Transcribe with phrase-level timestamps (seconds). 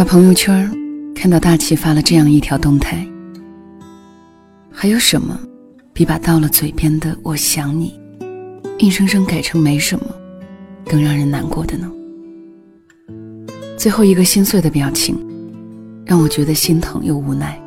[0.00, 0.66] 刷朋友圈，
[1.14, 3.06] 看到大齐发了这样一条动态。
[4.72, 5.38] 还有什么
[5.92, 8.00] 比把到了嘴边的“我想你”，
[8.80, 10.06] 硬生生改成没什么，
[10.86, 11.92] 更让人难过的呢？
[13.76, 15.14] 最后一个心碎的表情，
[16.06, 17.60] 让我觉得心疼又无奈。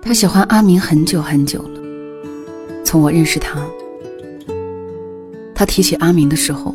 [0.00, 1.80] 他喜欢阿明很久很久了，
[2.84, 3.66] 从我认识他，
[5.56, 6.72] 他提起阿明的时候，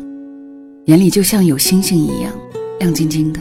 [0.88, 2.30] 眼里就像有星星一样
[2.78, 3.40] 亮晶晶的。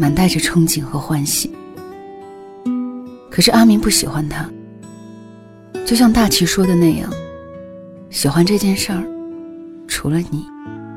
[0.00, 1.50] 满带着憧憬和欢喜，
[3.30, 4.48] 可是阿明不喜欢他，
[5.84, 7.12] 就像大齐说的那样，
[8.08, 9.04] 喜欢这件事儿，
[9.86, 10.46] 除了你，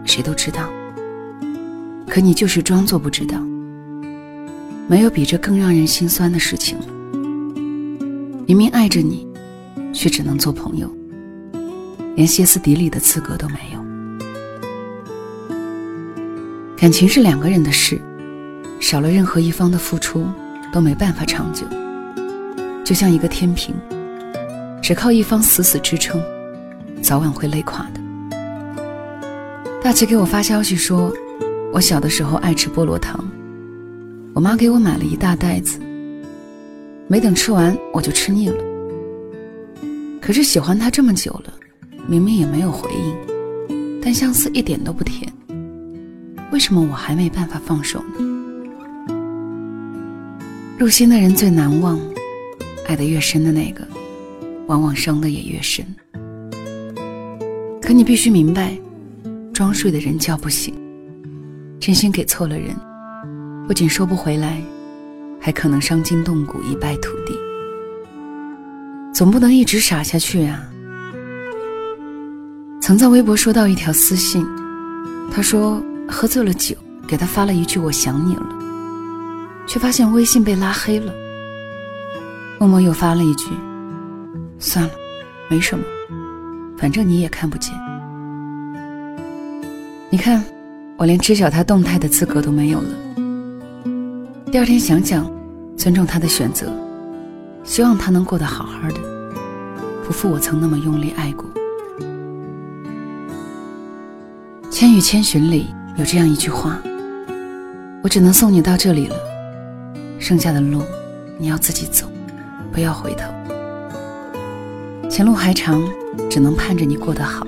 [0.05, 0.69] 谁都知道。
[2.07, 3.37] 可你就是装作不知道，
[4.87, 6.85] 没有比这更让人心酸的事情了。
[8.47, 9.27] 明明爱着你，
[9.91, 10.89] 却只能做朋友，
[12.15, 13.83] 连歇斯底里的资格都没有。
[16.77, 17.99] 感情是两个人的事。
[18.83, 20.27] 少了任何一方的付出，
[20.69, 21.65] 都没办法长久。
[22.83, 23.73] 就像一个天平，
[24.81, 26.21] 只靠一方死死支撑，
[27.01, 28.01] 早晚会累垮的。
[29.81, 31.13] 大齐给我发消息说，
[31.71, 33.25] 我小的时候爱吃菠萝糖，
[34.33, 35.79] 我妈给我买了一大袋子，
[37.07, 38.61] 没等吃完我就吃腻了。
[40.19, 41.53] 可是喜欢他这么久了，
[42.05, 45.31] 明明也没有回应，但相思一点都不甜，
[46.51, 48.32] 为什么我还没办法放手呢？
[50.83, 51.97] 入心的人最难忘，
[52.89, 53.87] 爱得越深的那个，
[54.67, 55.85] 往往伤得也越深。
[57.81, 58.77] 可你必须明白，
[59.53, 60.73] 装睡的人叫不醒，
[61.79, 62.75] 真心给错了人，
[63.65, 64.61] 不仅收不回来，
[65.39, 67.33] 还可能伤筋动骨，一败涂地。
[69.13, 70.69] 总不能一直傻下去啊！
[72.81, 74.45] 曾在微博收到一条私信，
[75.31, 76.75] 他说喝醉了酒，
[77.07, 78.59] 给他发了一句“我想你了”。
[79.67, 81.13] 却发现微信被拉黑了。
[82.59, 83.47] 默默又发了一句
[84.59, 84.91] ：“算了，
[85.49, 85.83] 没什么，
[86.77, 87.73] 反正你也看不见。”
[90.09, 90.43] 你看，
[90.95, 92.89] 我连知晓他动态的资格都没有了。
[94.51, 95.29] 第二天想想，
[95.75, 96.71] 尊重他的选择，
[97.63, 98.99] 希望他能过得好好的，
[100.05, 101.45] 不负我曾那么用力爱过。
[104.69, 106.79] 《千与千寻》里有这样一句话
[108.03, 109.15] ：“我只能送你到这里了。”
[110.23, 110.81] 剩下的路，
[111.37, 112.07] 你要自己走，
[112.71, 113.25] 不要回头。
[115.09, 115.83] 前路还长，
[116.29, 117.45] 只能盼着你过得好。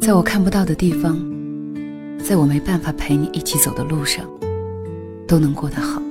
[0.00, 1.16] 在我看不到的地方，
[2.18, 4.24] 在我没办法陪你一起走的路上，
[5.24, 6.02] 都能过得好，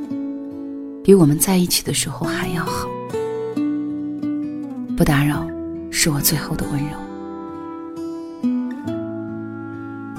[1.04, 2.88] 比我们在一起的时候还要好。
[4.96, 5.46] 不打扰，
[5.92, 6.92] 是我最后的温柔。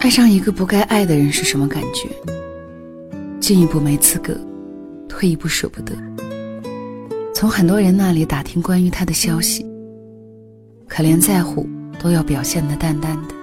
[0.00, 2.10] 爱上一个不该爱的人是什么感觉？
[3.40, 4.38] 进一步没资格。
[5.18, 5.96] 退一步舍不得，
[7.34, 9.64] 从很多人那里打听关于他的消息，
[10.86, 11.66] 可连在乎
[11.98, 13.34] 都要表现的淡淡的，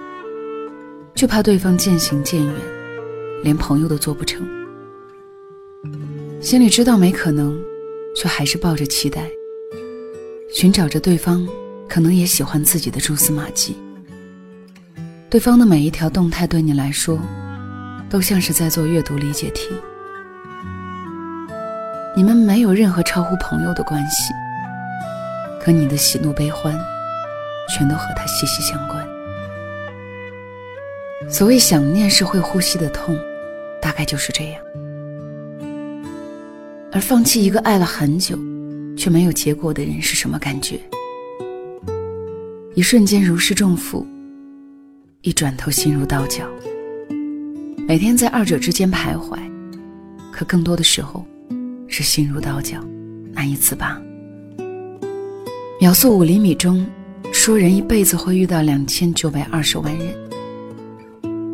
[1.16, 2.54] 就怕对方渐行渐远，
[3.42, 4.46] 连朋友都做不成。
[6.40, 7.60] 心里知道没可能，
[8.14, 9.28] 却还是抱着期待，
[10.52, 11.44] 寻找着对方
[11.88, 13.76] 可能也喜欢自己的蛛丝马迹。
[15.28, 17.18] 对方的每一条动态对你来说，
[18.08, 19.70] 都像是在做阅读理解题。
[22.16, 24.32] 你们没有任何超乎朋友的关系，
[25.60, 26.72] 可你的喜怒悲欢，
[27.68, 29.04] 全都和他息息相关。
[31.28, 33.18] 所谓想念是会呼吸的痛，
[33.82, 34.62] 大概就是这样。
[36.92, 38.38] 而放弃一个爱了很久，
[38.96, 40.78] 却没有结果的人是什么感觉？
[42.76, 44.06] 一瞬间如释重负，
[45.22, 46.48] 一转头心如刀绞。
[47.88, 49.36] 每天在二者之间徘徊，
[50.30, 51.26] 可更多的时候。
[51.96, 52.80] 是心如刀绞，
[53.32, 53.96] 难以自拔。
[55.80, 56.84] 秒速五厘米中，
[57.32, 60.08] 说人一辈子会遇到两千九百二十万人。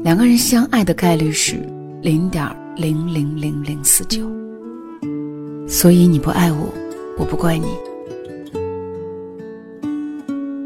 [0.03, 1.57] 两个人相爱的概率是
[2.01, 2.43] 零点
[2.75, 4.27] 零零零零四九。
[5.69, 6.73] 所以你不爱我，
[7.19, 7.67] 我不怪你。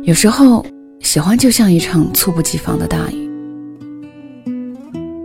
[0.04, 0.64] 有时候，
[1.00, 3.28] 喜欢就像一场猝不及防的大雨。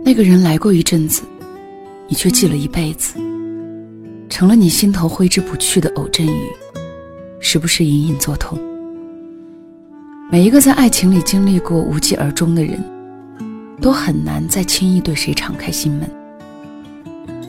[0.04, 1.22] 那个人来过一阵子，
[2.08, 3.14] 你却记了一辈子。
[4.40, 6.50] 成了你心头挥之不去的偶阵雨，
[7.40, 8.58] 时不时隐隐作痛。
[10.32, 12.82] 每一个在爱情里经历过无疾而终的人，
[13.82, 16.10] 都很难再轻易对谁敞开心门。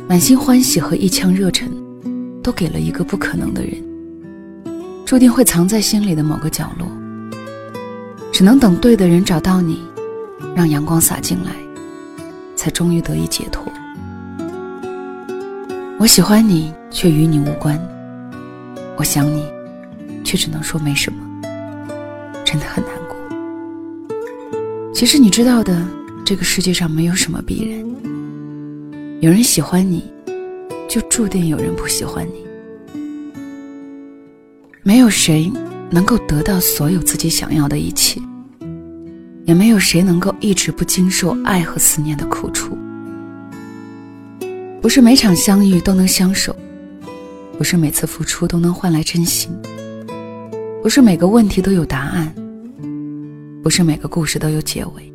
[0.05, 1.71] 满心欢喜和一腔热忱，
[2.43, 3.73] 都给了一个不可能的人，
[5.05, 6.85] 注定会藏在心里的某个角落。
[8.33, 9.81] 只能等对的人找到你，
[10.53, 11.51] 让阳光洒进来，
[12.57, 13.63] 才终于得以解脱。
[15.97, 17.79] 我喜欢你，却与你无关；
[18.97, 19.45] 我想你，
[20.23, 21.17] 却只能说没什么。
[22.45, 23.17] 真的很难过。
[24.93, 25.81] 其实你知道的，
[26.25, 27.83] 这个世界上没有什么必然。
[29.21, 30.11] 有人喜欢你，
[30.89, 32.45] 就注定有人不喜欢你。
[34.83, 35.51] 没有谁
[35.89, 38.19] 能够得到所有自己想要的一切，
[39.45, 42.77] 也没有谁能够一直不经受爱和思念的苦楚。
[44.81, 46.55] 不是每场相遇都能相守，
[47.61, 49.55] 不是每次付出都能换来真心，
[50.81, 52.33] 不是每个问题都有答案，
[53.61, 55.13] 不是每个故事都有结尾。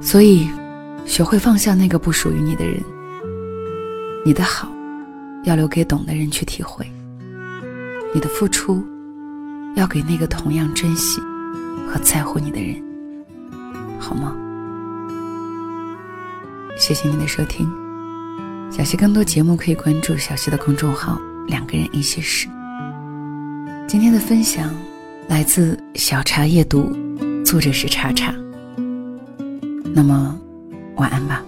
[0.00, 0.48] 所以。
[1.06, 2.82] 学会放下那个不属于你的人，
[4.26, 4.68] 你的好
[5.44, 6.84] 要留给懂的人去体会，
[8.12, 8.82] 你的付出
[9.76, 11.20] 要给那个同样珍惜
[11.88, 12.74] 和在乎你的人，
[14.00, 14.36] 好吗？
[16.76, 17.66] 谢谢你的收听，
[18.70, 21.18] 小溪更多节目可以关注小溪的公众号
[21.48, 22.48] “两个人一些事”。
[23.88, 24.74] 今天的分享
[25.28, 26.94] 来自小茶夜读，
[27.44, 28.34] 作者是茶茶。
[29.94, 30.38] 那么。
[30.98, 31.44] 晚安吧。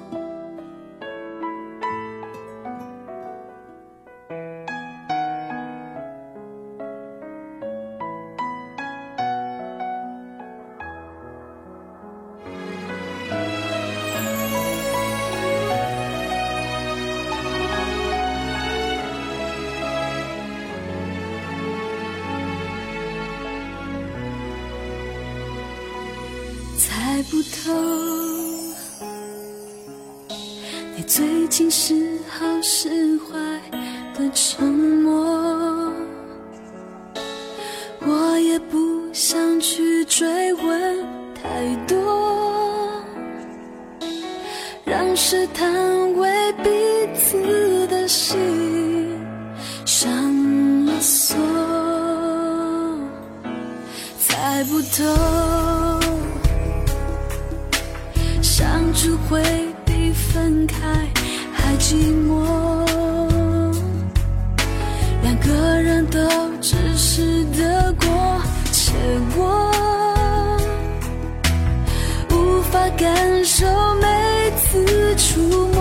[32.40, 32.88] 好是
[33.18, 33.38] 坏
[34.14, 35.92] 的沉默，
[38.00, 38.78] 我也不
[39.12, 41.04] 想去追问
[41.34, 43.04] 太多，
[44.86, 45.70] 让试探
[46.14, 46.70] 为彼
[47.14, 49.20] 此的心
[49.84, 50.10] 上
[50.86, 51.36] 了锁，
[54.18, 55.04] 猜不透，
[58.40, 59.42] 相处会
[59.84, 59.90] 比。
[60.32, 61.09] 分开
[61.80, 61.96] 寂
[62.28, 62.30] 寞，
[65.22, 66.20] 两个人都
[66.60, 68.06] 只是得过
[68.70, 68.92] 且
[69.34, 69.72] 过，
[72.30, 73.66] 无法感受
[73.96, 74.06] 每
[74.58, 75.79] 次触摸。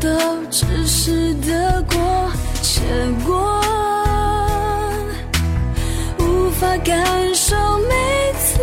[0.00, 0.08] 都
[0.50, 2.30] 只是得过
[2.62, 2.80] 且
[3.24, 3.60] 过，
[6.18, 7.56] 无法感受
[7.88, 8.58] 每次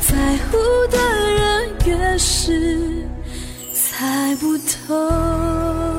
[0.00, 0.56] 在乎
[0.90, 0.96] 的
[1.30, 3.06] 人，越是
[3.72, 5.97] 猜不透。